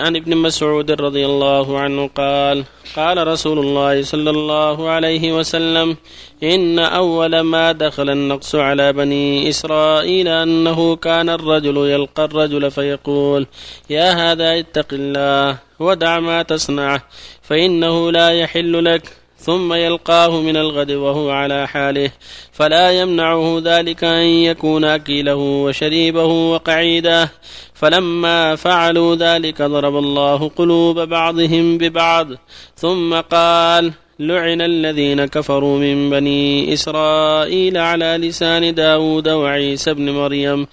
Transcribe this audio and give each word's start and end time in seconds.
عن 0.00 0.16
ابن 0.16 0.36
مسعود 0.36 0.90
رضي 0.90 1.26
الله 1.26 1.78
عنه 1.78 2.10
قال 2.16 2.64
قال 2.96 3.26
رسول 3.26 3.58
الله 3.58 4.02
صلى 4.02 4.30
الله 4.30 4.88
عليه 4.90 5.32
وسلم 5.38 5.96
إن 6.42 6.78
أول 6.78 7.40
ما 7.40 7.72
دخل 7.72 8.10
النقص 8.10 8.54
على 8.54 8.92
بني 8.92 9.48
إسرائيل 9.48 10.28
أنه 10.28 10.96
كان 10.96 11.28
الرجل 11.28 11.76
يلقى 11.76 12.24
الرجل 12.24 12.70
فيقول 12.70 13.46
يا 13.90 14.12
هذا 14.12 14.58
اتق 14.58 14.86
الله 14.92 15.58
ودع 15.78 16.20
ما 16.20 16.42
تصنع 16.42 17.00
فإنه 17.42 18.12
لا 18.12 18.30
يحل 18.30 18.84
لك 18.84 19.19
ثم 19.40 19.72
يلقاه 19.72 20.40
من 20.40 20.56
الغد 20.56 20.90
وهو 20.90 21.30
على 21.30 21.68
حاله 21.68 22.10
فلا 22.52 22.90
يمنعه 22.90 23.60
ذلك 23.64 24.04
أن 24.04 24.26
يكون 24.26 24.84
أكيله 24.84 25.34
وشريبه 25.34 26.24
وقعيده. 26.24 27.30
فلما 27.80 28.56
فعلوا 28.56 29.16
ذلك 29.16 29.62
ضرب 29.62 29.96
الله 29.96 30.48
قلوب 30.48 31.00
بعضهم 31.00 31.78
ببعض 31.78 32.28
ثم 32.76 33.20
قال 33.20 33.92
لعن 34.18 34.60
الذين 34.60 35.24
كفروا 35.24 35.78
من 35.78 36.10
بني 36.10 36.72
إسرائيل 36.72 37.78
على 37.78 38.16
لسان 38.20 38.74
داود 38.74 39.28
وعيسى 39.28 39.94
بن 39.94 40.10
مريم 40.10 40.66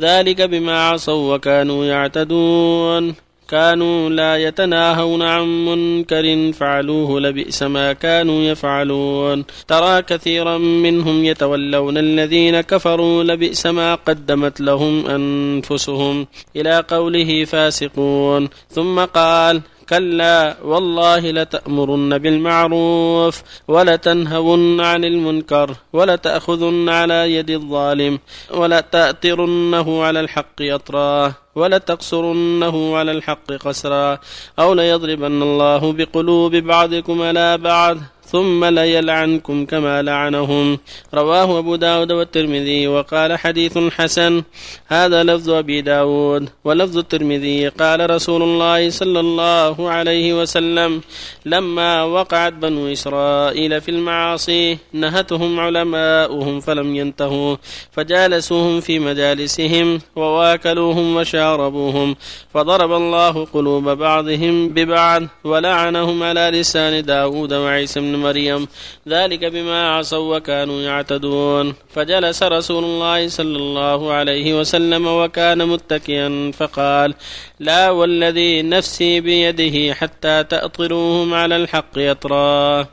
ذلك 0.00 0.42
بما 0.42 0.88
عصوا 0.88 1.34
وكانوا 1.34 1.84
يعتدون. 1.84 3.14
كانوا 3.52 4.10
لا 4.10 4.36
يتناهون 4.36 5.22
عن 5.22 5.64
منكر 5.64 6.52
فعلوه 6.52 7.20
لبئس 7.20 7.62
ما 7.62 7.92
كانوا 7.92 8.42
يفعلون. 8.42 9.44
ترى 9.68 10.02
كثيرا 10.02 10.58
منهم 10.58 11.24
يتولون 11.24 11.98
الذين 11.98 12.60
كفروا 12.60 13.24
لبئس 13.24 13.66
ما 13.66 13.94
قدمت 13.94 14.60
لهم 14.60 15.06
أنفسهم 15.06 16.26
إلى 16.56 16.84
قوله 16.88 17.44
فاسقون. 17.44 18.48
ثم 18.70 19.00
قال 19.04 19.60
كلا 19.92 20.56
والله 20.64 21.30
لتأمرن 21.30 22.18
بالمعروف 22.18 23.42
ولتنهون 23.68 24.80
عن 24.80 25.04
المنكر 25.04 25.74
ولتأخذن 25.92 26.88
على 26.88 27.34
يد 27.34 27.50
الظالم 27.50 28.18
ولتأترنه 28.50 30.02
على 30.04 30.20
الحق 30.20 30.58
أطراه 30.62 31.32
ولتقصرنه 31.54 32.96
على 32.96 33.12
الحق 33.12 33.52
قسرا 33.52 34.18
أو 34.58 34.74
ليضربن 34.74 35.42
الله 35.42 35.92
بقلوب 35.92 36.56
بعضكم 36.56 37.22
على 37.22 37.58
بعض 37.58 37.96
ثم 38.32 38.64
ليلعنكم 38.64 39.66
كما 39.66 40.02
لعنهم. 40.02 40.78
رواه 41.14 41.58
أبو 41.58 41.76
داود 41.76 42.12
والترمذي 42.12 42.88
وقال 42.88 43.38
حديث 43.38 43.78
حسن. 43.78 44.42
هذا 44.86 45.22
لفظ 45.22 45.50
أبي 45.50 45.80
داود. 45.80 46.48
ولفظ 46.64 46.98
الترمذي 46.98 47.68
قال 47.68 48.10
رسول 48.10 48.42
الله 48.42 48.90
صلى 48.90 49.20
الله 49.20 49.90
عليه 49.90 50.40
وسلم 50.40 51.00
لما 51.46 52.04
وقعت 52.04 52.52
بنو 52.52 52.92
إسرائيل 52.92 53.80
في 53.80 53.90
المعاصي 53.90 54.78
نهتهم 54.92 55.60
علماؤهم 55.60 56.60
فلم 56.60 56.96
ينتهوا. 56.96 57.56
فجالسوهم 57.92 58.80
في 58.80 58.98
مجالسهم 58.98 60.00
وواكلوهم 60.16 61.16
وشاربوهم. 61.16 62.16
فضرب 62.54 62.92
الله 62.92 63.44
قلوب 63.44 63.88
بعضهم 63.88 64.68
ببعض 64.68 65.22
ولعنهم 65.44 66.22
على 66.22 66.50
لسان 66.54 67.04
داود 67.04 67.52
وعيسى 67.52 68.00
بن 68.00 68.21
مريم. 68.22 68.68
ذلك 69.08 69.44
بما 69.44 69.80
عصوا 69.96 70.36
وكانوا 70.36 70.80
يعتدون. 70.80 71.74
فجلس 71.94 72.42
رسول 72.42 72.84
الله 72.84 73.28
صلى 73.28 73.56
الله 73.56 74.12
عليه 74.12 74.60
وسلم 74.60 75.06
وكان 75.06 75.68
متكئا 75.68 76.52
فقال 76.58 77.14
لا 77.60 77.90
والذي 77.90 78.62
نفسي 78.62 79.20
بيده 79.20 79.94
حتى 79.94 80.44
تأطروهم 80.44 81.34
على 81.34 81.56
الحق 81.56 81.92
يطراه 81.96 82.88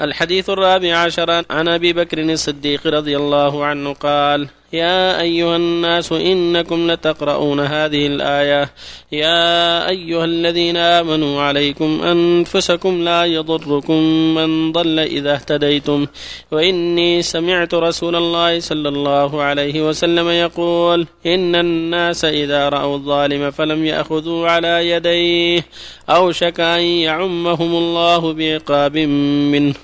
الحديث 0.00 0.50
الرابع 0.50 0.96
عشر 0.96 1.44
عن 1.50 1.68
أبي 1.68 1.92
بكر 1.92 2.18
الصديق 2.18 2.86
رضي 2.86 3.16
الله 3.16 3.64
عنه 3.64 3.92
قال 3.92 4.48
يا 4.72 5.20
أيها 5.20 5.56
الناس 5.56 6.12
إنكم 6.12 6.90
لتقرؤون 6.90 7.60
هذه 7.60 8.06
الآية. 8.06 8.70
يا 9.12 9.88
أيها 9.88 10.24
الذين 10.24 10.76
آمنوا 10.76 11.42
عليكم 11.42 12.02
أنفسكم 12.02 13.04
لا 13.04 13.24
يضركم 13.24 13.98
من 14.34 14.72
ضل 14.72 14.98
إذا 14.98 15.34
اهتديتم. 15.34 16.06
وإني 16.52 17.22
سمعت 17.22 17.74
رسول 17.74 18.16
الله 18.16 18.60
صلى 18.60 18.88
الله 18.88 19.42
عليه 19.42 19.88
وسلم 19.88 20.28
يقول 20.28 21.06
إن 21.26 21.54
الناس 21.54 22.24
إذا 22.24 22.68
رأوا 22.68 22.96
الظالم 22.96 23.50
فلم 23.50 23.84
يأخذوا 23.84 24.48
على 24.48 24.90
يديه 24.90 25.66
أوشك 26.10 26.60
أن 26.60 26.80
يعمهم 26.80 27.74
الله 27.74 28.32
بعقاب 28.32 28.96
منه. 29.52 29.74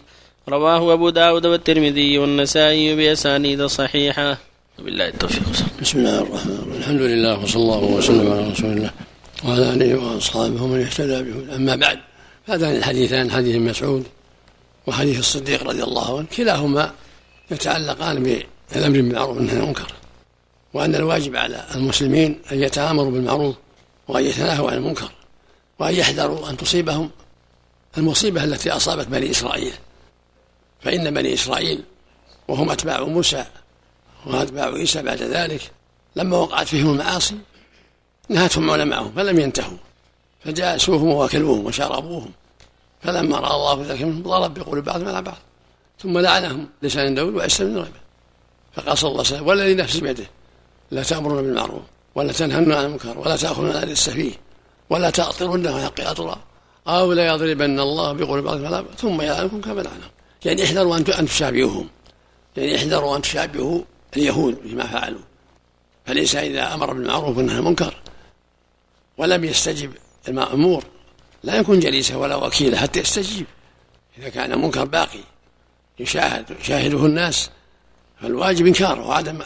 رواه 0.48 0.92
أبو 0.92 1.08
داود 1.08 1.46
والترمذي 1.46 2.18
والنسائي 2.18 2.96
بأسانيد 2.96 3.66
صحيحة. 3.66 4.47
وبالله 4.78 5.08
التوفيق 5.08 5.42
بسم 5.82 5.98
الله 5.98 6.18
الرحمن 6.18 6.54
الرحيم. 6.54 6.72
الحمد 6.72 7.00
لله 7.00 7.38
وصلى 7.42 7.62
الله 7.62 7.78
وسلم 7.78 8.32
على 8.32 8.50
رسول 8.50 8.70
الله 8.72 8.90
وعلى 9.44 9.72
آله 9.72 9.94
وأصحابه 9.94 10.62
ومن 10.62 10.80
اهتدى 10.80 11.22
به 11.22 11.56
أما 11.56 11.76
بعد 11.76 11.98
هذان 12.46 12.76
الحديثان 12.76 13.30
حديث 13.30 13.56
مسعود 13.56 14.04
وحديث 14.86 15.18
الصديق 15.18 15.62
رضي 15.62 15.82
الله 15.82 16.18
عنه 16.18 16.26
كلاهما 16.36 16.92
يتعلقان 17.50 18.22
بالأمر 18.22 18.96
بالمعروف 18.96 19.36
والنهي 19.36 19.56
عن 19.56 19.62
المنكر 19.62 19.92
وأن 20.74 20.94
الواجب 20.94 21.36
على 21.36 21.64
المسلمين 21.74 22.40
أن 22.52 22.62
يتآمروا 22.62 23.10
بالمعروف 23.10 23.56
وأن 24.08 24.24
يتناهوا 24.24 24.70
عن 24.70 24.76
المنكر 24.76 25.10
وأن 25.78 25.94
يحذروا 25.94 26.50
أن 26.50 26.56
تصيبهم 26.56 27.10
المصيبة 27.98 28.44
التي 28.44 28.70
أصابت 28.70 29.06
بني 29.06 29.30
إسرائيل. 29.30 29.72
فإن 30.80 31.14
بني 31.14 31.34
إسرائيل 31.34 31.82
وهم 32.48 32.70
أتباع 32.70 33.04
موسى 33.04 33.44
وأتباع 34.26 34.64
عيسى 34.74 35.02
بعد 35.02 35.22
ذلك 35.22 35.70
لما 36.16 36.36
وقعت 36.36 36.66
فيهم 36.66 36.92
المعاصي 36.92 37.34
نهتهم 38.28 38.70
علماءهم 38.70 39.12
فلم 39.12 39.40
ينتهوا. 39.40 39.78
فجاسوهم 40.44 41.08
وأكلوهم 41.08 41.66
وشربوهم. 41.66 42.30
فلما 43.02 43.38
رأى 43.38 43.54
الله 43.54 43.86
ذلك 43.88 44.02
منهم 44.02 44.22
ضرب 44.22 44.54
بقول 44.54 44.80
بعضهم 44.80 45.08
على 45.08 45.22
بعض. 45.22 45.38
ثم 46.02 46.18
لعنهم 46.18 46.68
لسان 46.82 47.14
داود 47.14 47.34
وعيسى 47.34 47.64
بن 47.64 47.74
مريم 47.74 47.92
فقال 48.74 48.98
صلى 48.98 49.10
الله 49.10 49.24
عليه 49.24 49.34
وسلم 49.34 49.46
والذي 49.46 49.74
نفسي 49.74 50.00
بيده 50.00 50.24
لا 50.90 51.02
تأمرون 51.02 51.42
بالمعروف 51.42 51.82
ولا 52.14 52.32
تنهون 52.32 52.72
عن 52.72 52.84
المنكر 52.84 53.18
ولا 53.18 53.36
تأخذون 53.36 53.76
على 53.76 53.92
السفيه 53.92 54.32
ولا 54.90 55.10
تأطرن 55.10 55.82
حق 55.84 56.00
أطرا 56.00 56.38
أو 56.88 57.12
لا 57.12 57.26
يضربن 57.26 57.80
الله 57.80 58.12
بقول 58.12 58.42
بعضهم 58.42 58.66
على 58.66 58.82
بعض 58.82 58.94
ثم 58.98 59.20
يلعنكم 59.20 59.60
كما 59.60 59.80
لعنهم. 59.80 60.10
يعني 60.44 60.64
احذروا 60.64 60.96
أن 60.96 61.04
تشابهوهم. 61.04 61.88
يعني 62.56 62.76
احذروا 62.76 63.16
أن 63.16 63.22
تشابهوا 63.22 63.80
اليهود 64.16 64.58
بما 64.64 64.86
فعلوا. 64.86 65.20
فالإنسان 66.06 66.44
إذا 66.44 66.74
أمر 66.74 66.92
بالمعروف 66.92 67.38
ونهى 67.38 67.54
عن 67.54 67.58
المنكر 67.58 67.94
ولم 69.18 69.44
يستجب 69.44 69.92
المأمور 70.28 70.84
لا 71.42 71.56
يكون 71.56 71.80
جليسا 71.80 72.16
ولا 72.16 72.36
وكيلا 72.36 72.78
حتى 72.78 73.00
يستجيب. 73.00 73.46
إذا 74.18 74.28
كان 74.28 74.52
المنكر 74.52 74.84
باقي 74.84 75.20
يشاهد 75.98 76.44
يشاهده 76.60 77.06
الناس 77.06 77.50
فالواجب 78.20 78.66
إنكاره 78.66 79.06
وعدم 79.06 79.42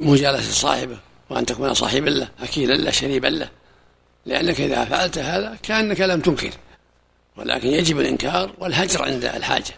مجالسة 0.00 0.52
صاحبه 0.52 0.98
وأن 1.30 1.46
تكون 1.46 1.74
صاحبا 1.74 2.10
له 2.10 2.28
أكيلا 2.40 2.74
له 2.74 2.90
شريبا 2.90 3.26
له. 3.26 3.48
لأنك 4.26 4.60
إذا 4.60 4.84
فعلت 4.84 5.18
هذا 5.18 5.58
كأنك 5.62 6.00
لم 6.00 6.20
تنكر 6.20 6.50
ولكن 7.36 7.68
يجب 7.68 8.00
الإنكار 8.00 8.54
والهجر 8.58 9.04
عند 9.04 9.24
الحاجة 9.24 9.74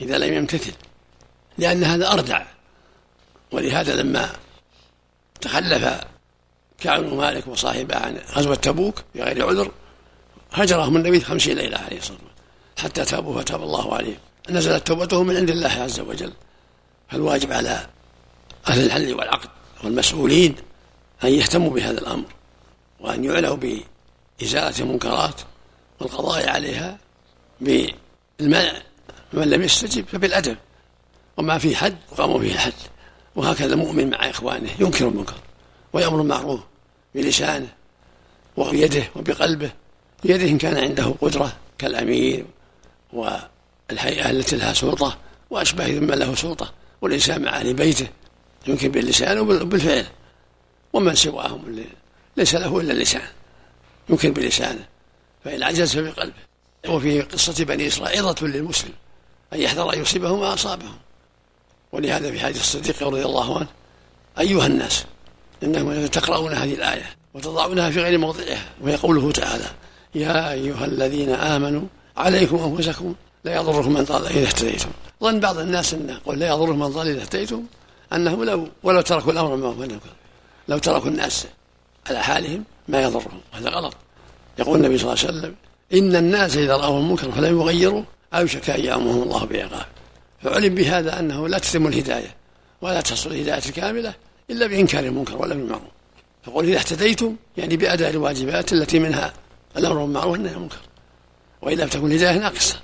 إذا 0.00 0.18
لم 0.18 0.34
يمتثل 0.34 0.72
لأن 1.58 1.84
هذا 1.84 2.12
أردع. 2.12 2.42
ولهذا 3.52 3.96
لما 3.96 4.32
تخلف 5.40 6.00
كعب 6.78 7.02
بن 7.02 7.16
مالك 7.16 7.46
وصاحبه 7.46 7.96
عن 7.96 8.18
غزوة 8.32 8.54
تبوك 8.54 9.02
بغير 9.14 9.46
عذر 9.48 9.70
هجرهم 10.52 10.96
النبي 10.96 11.20
خمسين 11.20 11.56
ليلة 11.56 11.78
عليه 11.78 11.98
الصلاة 11.98 12.18
والسلام 12.18 12.30
حتى 12.78 13.04
تابوا 13.04 13.40
فتاب 13.40 13.62
الله 13.62 13.94
عليهم. 13.94 14.18
نزلت 14.50 14.86
توبتهم 14.86 15.26
من 15.26 15.36
عند 15.36 15.50
الله 15.50 15.68
عز 15.68 16.00
وجل. 16.00 16.32
فالواجب 17.08 17.52
على 17.52 17.86
أهل 18.68 18.84
الحل 18.84 19.14
والعقد 19.14 19.48
والمسؤولين 19.84 20.54
أن 21.24 21.28
يهتموا 21.28 21.70
بهذا 21.70 22.00
الأمر 22.00 22.24
وأن 23.00 23.24
يعنوا 23.24 23.56
بإزالة 23.56 24.78
المنكرات 24.80 25.40
والقضاء 26.00 26.48
عليها 26.48 26.98
بالمنع 27.60 28.72
من 29.32 29.50
لم 29.50 29.62
يستجب 29.62 30.06
فبالأدب. 30.06 30.56
وما 31.36 31.58
في 31.58 31.76
حد 31.76 31.96
قاموا 32.16 32.40
فيه 32.40 32.52
الحد. 32.52 32.72
وهكذا 33.36 33.74
المؤمن 33.74 34.10
مع 34.10 34.30
إخوانه 34.30 34.70
ينكر 34.80 35.08
المنكر 35.08 35.36
ويأمر 35.92 36.16
بالمعروف 36.16 36.60
بلسانه 37.14 37.68
وبيده 38.56 39.04
وبقلبه 39.16 39.72
بيده 40.24 40.48
إن 40.48 40.58
كان 40.58 40.76
عنده 40.78 41.14
قدرة 41.20 41.56
كالأمير 41.78 42.46
والهيئة 43.12 44.30
التي 44.30 44.56
لها 44.56 44.72
سلطة 44.72 45.18
وأشبه 45.50 46.00
ممن 46.00 46.14
له 46.14 46.34
سلطة 46.34 46.72
والإنسان 47.00 47.42
مع 47.42 47.56
أهل 47.56 47.74
بيته 47.74 48.08
ينكر 48.66 48.88
باللسان 48.88 49.38
وبالفعل 49.38 50.06
ومن 50.92 51.14
سواهم 51.14 51.84
ليس 52.36 52.54
له 52.54 52.80
إلا 52.80 52.92
اللسان 52.92 53.22
ينكر 54.08 54.30
بلسانه 54.30 54.86
فإن 55.44 55.62
عجز 55.62 55.98
بقلبه 55.98 56.50
وفي 56.88 57.20
قصة 57.20 57.64
بني 57.64 57.86
إسرائيل 57.86 58.26
عظة 58.26 58.46
للمسلم 58.46 58.92
أن 59.52 59.60
يحذر 59.60 59.92
أن 59.92 60.00
يصيبه 60.00 60.36
ما 60.36 60.54
أصابهم 60.54 60.98
ولهذا 61.92 62.30
في 62.30 62.40
حديث 62.40 62.60
الصديق 62.60 63.02
رضي 63.02 63.22
الله 63.22 63.58
عنه 63.58 63.68
أيها 64.38 64.66
الناس 64.66 65.04
إنكم 65.62 66.06
تقرؤون 66.06 66.52
هذه 66.52 66.74
الآية 66.74 67.16
وتضعونها 67.34 67.90
في 67.90 68.02
غير 68.02 68.18
موضعها 68.18 68.64
وهي 68.80 68.96
قوله 68.96 69.32
تعالى 69.32 69.64
يا 70.14 70.52
أيها 70.52 70.84
الذين 70.84 71.30
آمنوا 71.30 71.82
عليكم 72.16 72.56
أنفسكم 72.56 73.14
لا 73.44 73.54
يضركم 73.54 73.92
من 73.92 74.04
ضل 74.04 74.26
إذا 74.26 74.46
اهتديتم. 74.46 74.90
ظن 75.22 75.40
بعض 75.40 75.58
الناس 75.58 75.94
أنه 75.94 76.20
قل 76.26 76.38
لا 76.38 76.48
يضركم 76.48 76.78
من 76.78 76.86
ضل 76.86 77.08
إذا 77.08 77.22
اهتديتم 77.22 77.64
أنهم 78.12 78.44
لو 78.44 78.68
ولو 78.82 79.00
تركوا 79.00 79.32
الأمر 79.32 79.56
ما 79.56 79.98
لو 80.68 80.78
تركوا 80.78 81.08
الناس 81.08 81.46
على 82.06 82.22
حالهم 82.22 82.64
ما 82.88 83.02
يضرهم. 83.02 83.40
هذا 83.52 83.70
غلط. 83.70 83.94
يقول 84.58 84.76
النبي 84.78 84.98
صلى 84.98 85.12
الله 85.12 85.24
عليه 85.24 85.38
وسلم 85.38 85.54
إن 85.92 86.16
الناس 86.16 86.56
إذا 86.56 86.76
رأوا 86.76 86.98
المنكر 86.98 87.32
فلم 87.32 87.60
يغيروا 87.60 88.02
أوشك 88.34 88.70
أن 88.70 88.84
يأمرهم 88.84 89.22
الله 89.22 89.44
بعقاب. 89.44 89.86
فعلم 90.42 90.74
بهذا 90.74 91.18
أنه 91.18 91.48
لا 91.48 91.58
تتم 91.58 91.86
الهداية 91.86 92.34
ولا 92.82 93.00
تحصل 93.00 93.30
الهداية 93.30 93.62
الكاملة 93.66 94.14
إلا 94.50 94.66
بإنكار 94.66 95.04
المنكر 95.04 95.36
ولا 95.36 95.54
بالمعروف. 95.54 95.90
فقل 96.42 96.64
إذا 96.64 96.78
اهتديتم 96.78 97.36
يعني 97.56 97.76
بأداء 97.76 98.10
الواجبات 98.10 98.72
التي 98.72 98.98
منها 98.98 99.32
الأمر 99.76 100.04
بالمعروف 100.04 100.32
والنهي 100.32 100.50
عن 100.50 100.56
المنكر. 100.56 100.78
وإن 101.62 101.78
لم 101.78 101.88
تكن 101.88 102.12
هداية 102.12 102.38
ناقصة. 102.38 102.80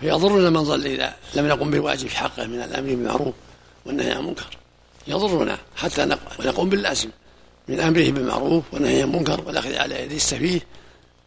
فيضرنا 0.00 0.50
من 0.50 0.62
ضل 0.62 0.86
إذا 0.86 1.14
لم 1.34 1.48
نقم 1.48 1.70
بالواجب 1.70 2.08
في 2.08 2.16
حقه 2.16 2.46
من 2.46 2.62
الأمر 2.62 2.86
بالمعروف 2.86 3.34
والنهي 3.86 4.12
عن 4.12 4.20
المنكر. 4.20 4.56
يضرنا 5.06 5.58
حتى 5.76 6.04
نقوم 6.40 6.68
باللازم 6.68 7.10
من 7.68 7.80
أمره 7.80 8.10
بالمعروف 8.10 8.64
والنهي 8.72 9.02
عن 9.02 9.08
المنكر 9.08 9.40
والأخذ 9.46 9.74
على 9.74 10.02
يدي 10.02 10.16
السفيه. 10.16 10.60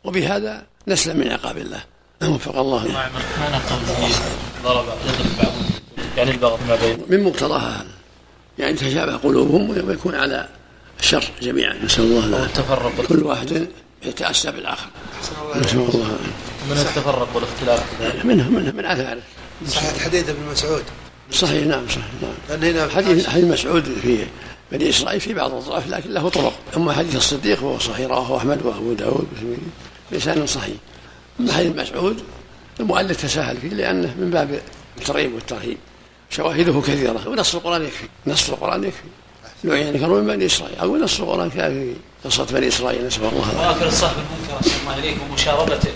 وبهذا 0.03 0.65
نسلم 0.87 1.19
من 1.19 1.27
عقاب 1.27 1.57
الله. 1.57 1.83
وفق 2.29 2.57
الله. 2.59 2.87
مع 2.87 3.07
من 3.07 3.21
كان 3.37 3.61
قوله 3.69 4.15
ضرب 4.63 4.85
يضرب 4.85 5.37
بعضهم 5.37 5.69
يعني 6.17 6.31
البغض 6.31 6.59
ما 6.67 6.75
بين 6.75 6.97
من 7.09 7.23
مقتضاها 7.23 7.77
هذا. 7.77 7.91
يعني 8.59 8.73
تشابه 8.73 9.17
قلوبهم 9.17 9.87
ويكون 9.87 10.15
على 10.15 10.47
الشر 10.99 11.23
جميعا. 11.41 11.73
نسأل 11.83 12.03
الله 12.03 12.45
التفرق 12.45 13.05
كل 13.07 13.23
واحد 13.23 13.67
يتأسى 14.03 14.51
بالآخر. 14.51 14.87
نسأل 15.55 15.79
الله 15.79 16.17
من 16.69 16.77
التفرق 16.77 17.27
والإختلاف؟ 17.35 17.83
منه 18.25 18.49
منه 18.49 18.71
من 18.71 18.85
آثاره 18.85 19.21
صحيح 19.67 20.03
حديث 20.03 20.29
ابن 20.29 20.39
مسعود. 20.51 20.83
صحيح 21.31 21.65
نعم 21.65 21.87
صحيح 21.89 22.05
نعم. 22.21 22.63
هنا 22.63 22.89
حديث 22.89 23.29
حديث 23.29 23.45
مسعود 23.45 23.83
في 23.83 24.25
بني 24.71 24.89
إسرائيل 24.89 25.21
في 25.21 25.33
بعض 25.33 25.53
الضعف 25.53 25.87
لكن 25.87 26.09
له 26.09 26.29
طرق. 26.29 26.53
أما 26.77 26.93
حديث 26.93 27.15
الصديق 27.15 27.57
فهو 27.57 27.79
صحيح 27.79 28.07
رواه 28.07 28.37
أحمد 28.37 28.65
وأبو 28.65 28.93
داود 28.93 29.27
بلسان 30.11 30.47
صحيح. 30.47 30.75
أما 31.41 31.53
حديث 31.53 31.75
مسعود. 31.75 32.23
المؤلف 32.79 33.21
تساهل 33.21 33.57
فيه 33.57 33.69
لأنه 33.69 34.15
من 34.17 34.29
باب 34.29 34.61
الترغيب 34.97 35.33
والترهيب. 35.33 35.77
شواهده 36.29 36.81
كثيرة. 36.81 37.27
ونص 37.27 37.55
القرآن 37.55 37.83
يكفي. 37.83 38.07
نص 38.27 38.49
القرآن 38.49 38.83
يكفي. 38.83 39.03
لعن 39.63 39.97
كانوا 39.99 40.21
من 40.21 40.27
بني 40.27 40.45
إسرائيل. 40.45 40.79
أو 40.79 40.97
نص 40.97 41.19
القرآن 41.19 41.49
كافي. 41.49 41.93
قصة 42.25 42.45
بني 42.45 42.67
إسرائيل 42.67 43.07
نسأل 43.07 43.23
الله 43.23 43.51
العافية. 43.51 43.85
وآكل 43.85 43.93
صاحب 43.93 44.15
المنكر 44.17 44.55
أحسن 44.55 44.81
الله 44.81 44.99
إليك 44.99 45.17
ومشاربته 45.29 45.91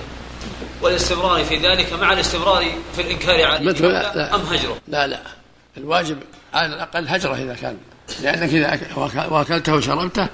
والاستمرار 0.81 1.43
في 1.43 1.57
ذلك. 1.57 1.93
مع 1.93 2.13
الاستمرار 2.13 2.65
في 2.95 3.01
الإنكار 3.01 3.43
عليه 3.43 3.65
مثل 3.69 3.83
لا 3.83 4.15
لا. 4.15 4.35
أم 4.35 4.41
هجرة؟ 4.41 4.77
لا 4.87 5.07
لا. 5.07 5.19
الواجب 5.77 6.17
على 6.53 6.73
الأقل 6.73 7.07
هجرة 7.07 7.35
إذا 7.35 7.53
كان. 7.53 7.77
لأنك 8.21 8.53
إذا 8.53 8.75
أك- 8.77 9.31
وأكلته 9.31 9.75
وشربته 9.75 10.27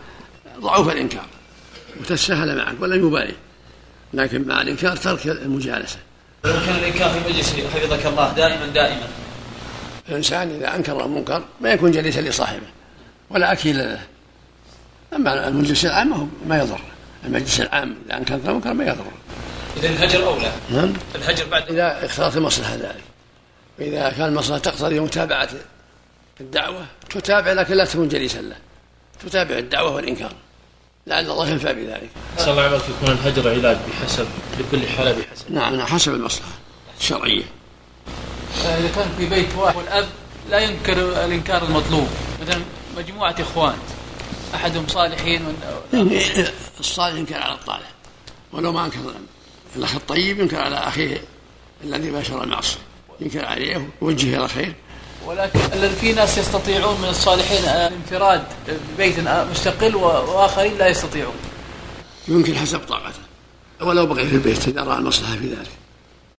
ضعف 0.60 0.90
الإنكار. 0.90 1.26
وتسهل 2.02 2.58
معك 2.58 2.76
ولم 2.80 3.08
يبالي. 3.08 3.34
لكن 4.14 4.48
مع 4.48 4.62
الإنكار 4.62 4.98
ترك 4.98 5.28
المجالسة. 5.28 5.98
ولو 6.46 6.54
كان 6.66 6.76
الإنكار 6.76 7.10
في 7.10 7.30
مجلس 7.30 7.54
حفظك 7.54 8.06
الله 8.06 8.34
دائما 8.34 8.66
دائما. 8.66 9.08
الإنسان 10.10 10.50
إذا 10.56 10.76
أنكر 10.76 11.06
المنكر 11.06 11.44
ما 11.62 11.70
يكون 11.72 11.92
جليسا 11.92 12.20
لصاحبه 12.20 12.68
ولا 13.30 13.52
أكيل 13.52 13.78
له. 13.78 14.02
أما 15.16 15.48
المجلس 15.48 15.86
العام 15.86 16.10
ما 16.10 16.16
هو- 16.16 16.26
ما 16.48 16.58
يضر. 16.58 16.80
المجلس 17.26 17.60
العام 17.62 17.96
إذا 18.06 18.18
أنكر 18.18 18.36
المنكر 18.36 18.74
ما 18.74 18.84
يضر. 18.86 19.06
إذا 19.78 19.88
الهجر 19.90 20.26
أولى. 20.28 20.52
نعم. 20.70 20.94
الهجر 21.16 21.46
بعد 21.46 21.70
إذا 21.70 22.06
اختارت 22.06 22.38
المصلحة 22.38 22.76
ذلك. 22.76 23.02
وإذا 23.80 24.10
كان 24.10 24.28
المصلحة 24.28 24.60
تقتضي 24.60 25.00
متابعة 25.00 25.50
الدعوة 26.42 26.86
تتابع 27.10 27.52
لكن 27.52 27.74
لا 27.74 27.86
تكون 27.86 28.08
جليسا 28.08 28.42
له. 28.42 28.56
تتابع 29.26 29.58
الدعوة 29.58 29.92
والإنكار. 29.96 30.32
لعل 31.08 31.32
الله 31.32 31.50
ينفع 31.50 31.72
بذلك. 31.72 32.10
صلى 32.38 32.52
الله 32.52 32.62
عليه 32.64 32.76
يكون 32.78 33.12
الهجر 33.16 33.50
علاج 33.50 33.78
بحسب 33.90 34.28
لكل 34.60 34.88
حالة 34.88 35.12
بحسب. 35.12 35.52
نعم 35.52 35.76
نعم، 35.76 35.88
حسب 35.88 36.14
المصلحة 36.14 36.50
الشرعية. 37.00 37.44
إذا 38.64 38.92
كان 38.96 39.08
في 39.18 39.26
بيت 39.26 39.56
واحد 39.58 39.76
والأب 39.76 40.08
لا 40.50 40.60
ينكر 40.60 41.26
الإنكار 41.26 41.64
المطلوب. 41.64 42.08
مثلا 42.42 42.62
مجموعة 42.98 43.36
إخوان 43.40 43.78
أحدهم 44.56 44.88
صالحين 44.88 45.42
وال- 45.94 46.52
الصالح 46.80 47.16
ينكر 47.16 47.36
على 47.38 47.54
الطالح 47.54 47.92
ولو 48.54 48.72
ما 48.72 48.86
أنكر 48.86 49.00
الأخ 49.76 49.96
الطيب 49.96 50.40
ينكر 50.40 50.58
على 50.60 50.76
أخيه 50.76 51.22
الذي 51.84 52.12
باشر 52.12 52.44
المعصية 52.44 52.80
ينكر 53.22 53.46
عليه 53.46 53.90
ويوجهه 54.02 54.36
إلى 54.38 54.46
الخير 54.46 54.74
ولكن 55.26 55.60
الذي 55.74 55.96
في 55.96 56.14
ناس 56.14 56.38
يستطيعون 56.38 57.02
من 57.02 57.10
الصالحين 57.10 57.64
الانفراد 57.64 58.44
ببيت 58.94 59.16
مستقل 59.52 59.96
وآخرين 59.96 60.78
لا 60.78 60.88
يستطيعون. 60.88 61.36
يمكن 62.28 62.56
حسب 62.56 62.80
طاقته. 62.80 63.20
ولو 63.82 64.06
بقي 64.06 64.28
في 64.28 64.36
البيت 64.36 64.68
إذا 64.68 64.84
رأى 64.84 64.98
المصلحة 64.98 65.36
في 65.36 65.48
ذلك. 65.48 65.81